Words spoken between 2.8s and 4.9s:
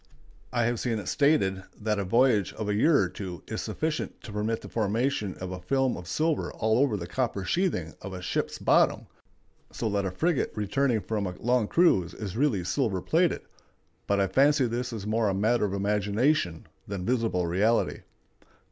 or two is sufficient to permit the